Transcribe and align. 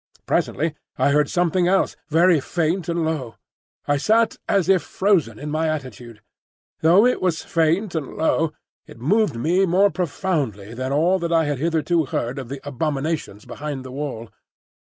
Presently 0.25 0.73
I 0.97 1.11
heard 1.11 1.29
something 1.29 1.67
else, 1.67 1.95
very 2.09 2.39
faint 2.39 2.89
and 2.89 3.05
low. 3.05 3.35
I 3.87 3.97
sat 3.97 4.37
as 4.49 4.67
if 4.67 4.81
frozen 4.81 5.37
in 5.37 5.51
my 5.51 5.69
attitude. 5.69 6.23
Though 6.79 7.05
it 7.05 7.21
was 7.21 7.43
faint 7.43 7.93
and 7.93 8.15
low, 8.17 8.51
it 8.87 8.97
moved 8.99 9.35
me 9.35 9.67
more 9.67 9.91
profoundly 9.91 10.73
than 10.73 10.91
all 10.91 11.19
that 11.19 11.31
I 11.31 11.43
had 11.45 11.59
hitherto 11.59 12.05
heard 12.05 12.39
of 12.39 12.49
the 12.49 12.59
abominations 12.67 13.45
behind 13.45 13.85
the 13.85 13.91
wall. 13.91 14.31